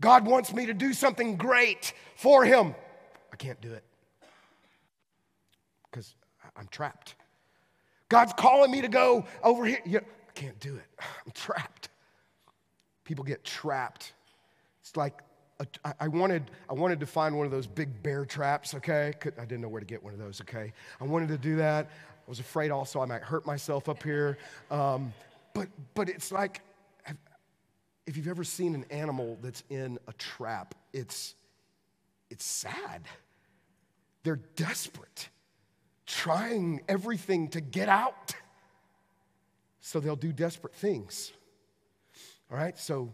[0.02, 2.76] God wants me to do something great for Him.
[3.32, 3.84] I can't do it
[5.92, 6.16] because
[6.56, 7.16] I'm trapped.
[8.10, 10.04] God's calling me to go over here.
[10.30, 10.88] I can't do it.
[11.00, 11.90] I'm trapped.
[13.04, 14.14] People get trapped.
[14.82, 15.22] It's like
[15.60, 15.68] a,
[16.00, 19.14] I wanted, I wanted to find one of those big bear traps, okay?
[19.38, 20.74] I didn't know where to get one of those, okay?
[21.00, 21.88] I wanted to do that.
[21.88, 24.38] I was afraid also I might hurt myself up here.
[24.70, 25.14] Um,
[25.54, 26.62] but, but it's like,
[28.08, 31.36] if you've ever seen an animal that's in a trap, it's,
[32.30, 33.04] it's sad.
[34.24, 35.30] They're desperate,
[36.06, 38.34] trying everything to get out.
[39.80, 41.32] So they'll do desperate things.
[42.52, 43.14] All right, so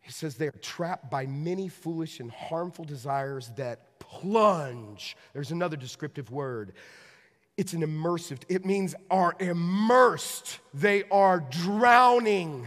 [0.00, 5.16] he says they are trapped by many foolish and harmful desires that plunge.
[5.32, 6.72] There's another descriptive word.
[7.56, 10.58] It's an immersive, it means are immersed.
[10.74, 12.66] They are drowning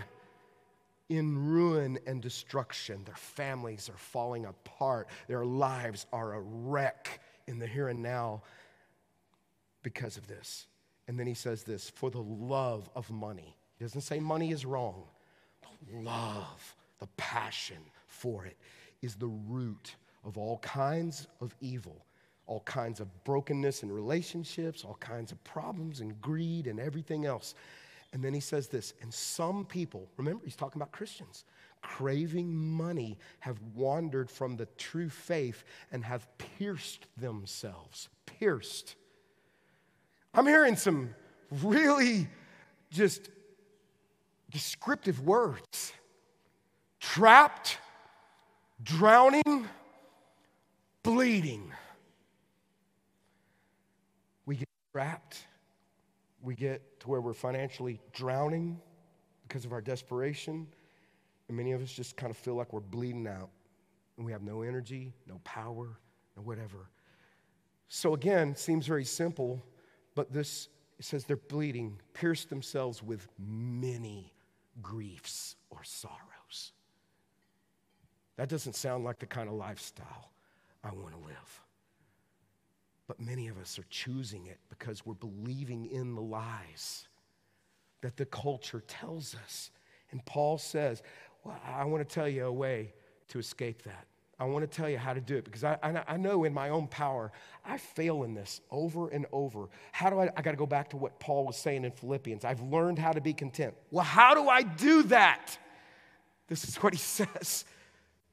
[1.10, 3.04] in ruin and destruction.
[3.04, 5.08] Their families are falling apart.
[5.28, 8.44] Their lives are a wreck in the here and now
[9.82, 10.68] because of this.
[11.08, 13.58] And then he says this for the love of money.
[13.78, 15.04] He doesn't say money is wrong.
[15.92, 17.78] Love, the passion
[18.08, 18.58] for it
[19.02, 22.06] is the root of all kinds of evil,
[22.48, 27.56] all kinds of brokenness in relationships, all kinds of problems and greed and everything else.
[28.14, 31.46] And then he says this, and some people, remember, he's talking about Christians,
[31.82, 38.10] craving money, have wandered from the true faith and have pierced themselves.
[38.26, 38.96] Pierced.
[40.34, 41.14] I'm hearing some
[41.64, 42.28] really
[42.90, 43.30] just
[44.54, 45.91] descriptive words
[47.01, 47.80] trapped,
[48.82, 49.68] drowning,
[51.04, 51.70] bleeding.
[54.45, 55.47] We get trapped
[56.43, 58.80] we get to where we're financially drowning
[59.47, 60.68] because of our desperation.
[61.47, 63.49] And many of us just kind of feel like we're bleeding out
[64.18, 65.97] and we have no energy, no power,
[66.36, 66.89] no whatever.
[67.88, 69.64] So again, seems very simple,
[70.16, 70.68] but this
[70.99, 74.34] it says they're bleeding, pierced themselves with many
[74.82, 76.71] griefs or sorrows.
[78.38, 80.32] That doesn't sound like the kind of lifestyle
[80.84, 81.61] I want to live.
[83.07, 87.07] But many of us are choosing it because we're believing in the lies
[88.01, 89.71] that the culture tells us.
[90.11, 91.03] And Paul says,
[91.43, 92.93] Well, I want to tell you a way
[93.30, 94.07] to escape that.
[94.44, 96.68] I want to tell you how to do it because I, I, know in my
[96.68, 97.32] own power,
[97.64, 99.70] I fail in this over and over.
[99.94, 100.30] How do I?
[100.36, 102.44] I got to go back to what Paul was saying in Philippians.
[102.44, 103.74] I've learned how to be content.
[103.89, 105.58] Well, how do I do that?
[106.50, 107.64] This is what he says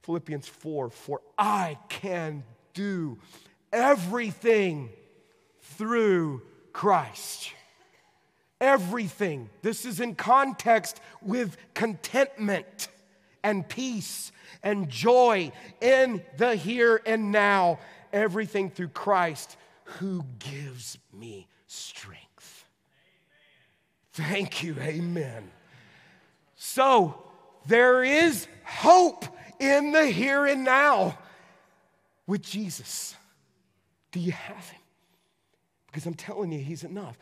[0.03, 2.43] Philippians 4 For I can
[2.75, 3.19] do
[3.73, 4.91] everything
[5.61, 6.43] through
[6.73, 7.53] Christ.
[8.61, 9.49] Everything.
[9.63, 12.89] This is in context with contentment
[13.43, 14.32] and peace
[14.62, 17.78] and joy in the here and now.
[18.12, 22.64] Everything through Christ who gives me strength.
[24.12, 24.76] Thank you.
[24.80, 25.51] Amen.
[26.57, 27.22] So
[27.66, 29.24] there is hope
[29.59, 31.18] in the here and now
[32.26, 33.14] with Jesus.
[34.12, 34.80] Do you have him?
[35.86, 37.16] Because I'm telling you, he's enough.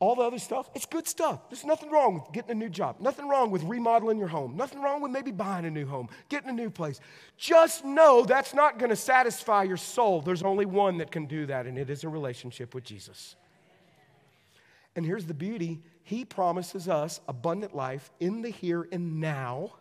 [0.00, 1.50] All the other stuff, it's good stuff.
[1.50, 4.80] There's nothing wrong with getting a new job, nothing wrong with remodeling your home, nothing
[4.80, 7.00] wrong with maybe buying a new home, getting a new place.
[7.36, 10.20] Just know that's not going to satisfy your soul.
[10.20, 13.34] There's only one that can do that, and it is a relationship with Jesus.
[14.94, 19.74] And here's the beauty He promises us abundant life in the here and now.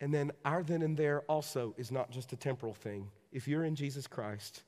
[0.00, 3.10] And then our then and there also is not just a temporal thing.
[3.32, 4.62] If you're in Jesus Christ,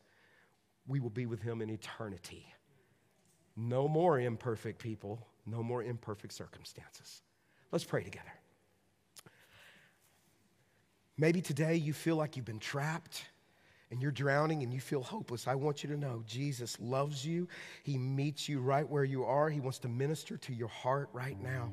[0.87, 2.47] we will be with him in eternity.
[3.61, 7.23] No more imperfect people, no more imperfect circumstances.
[7.73, 8.33] Let's pray together.
[11.17, 13.25] Maybe today you feel like you've been trapped
[13.91, 15.49] and you're drowning and you feel hopeless.
[15.49, 17.49] I want you to know Jesus loves you.
[17.83, 19.51] He meets you right where you are.
[19.51, 21.73] He wants to minister to your heart right now.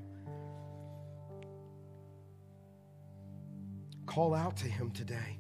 [4.08, 5.38] Call out to him today.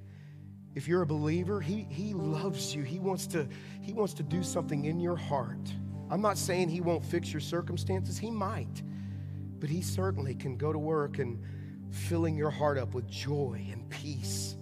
[0.75, 2.83] If you're a believer, he, he loves you.
[2.83, 3.47] He wants, to,
[3.81, 5.71] he wants to do something in your heart.
[6.09, 8.83] I'm not saying he won't fix your circumstances, he might.
[9.59, 11.41] But he certainly can go to work and
[11.89, 14.55] filling your heart up with joy and peace.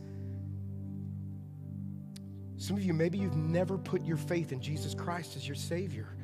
[2.57, 6.15] Some of you, maybe you've never put your faith in Jesus Christ as your Savior,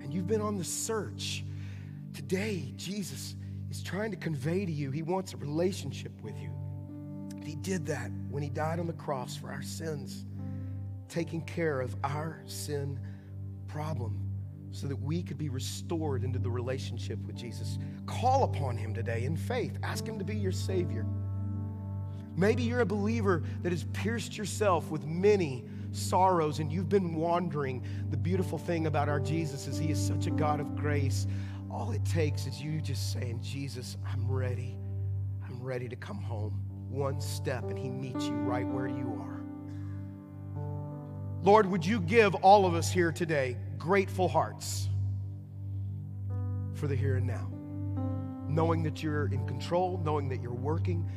[0.00, 1.44] and you've been on the search.
[2.14, 3.34] Today, Jesus
[3.70, 6.52] is trying to convey to you, He wants a relationship with you.
[7.44, 10.24] He did that when He died on the cross for our sins,
[11.08, 13.00] taking care of our sin
[13.66, 14.27] problem.
[14.72, 17.78] So that we could be restored into the relationship with Jesus.
[18.06, 19.78] Call upon him today in faith.
[19.82, 21.06] Ask him to be your Savior.
[22.36, 27.82] Maybe you're a believer that has pierced yourself with many sorrows and you've been wandering.
[28.10, 31.26] The beautiful thing about our Jesus is he is such a God of grace.
[31.70, 34.76] All it takes is you just saying, Jesus, I'm ready.
[35.44, 36.62] I'm ready to come home.
[36.88, 39.42] One step, and he meets you right where you are.
[41.42, 43.56] Lord, would you give all of us here today
[43.88, 44.90] grateful hearts
[46.74, 47.50] for the here and now?
[48.46, 51.10] Knowing that you're in control, knowing that you're working.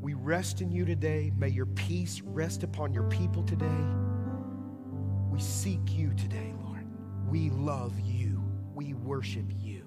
[0.00, 1.30] We rest in you today.
[1.36, 3.86] May your peace rest upon your people today.
[5.30, 6.84] We seek you today, Lord.
[7.28, 8.42] We love you.
[8.74, 9.84] We worship you.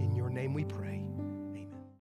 [0.00, 0.99] In your name we pray.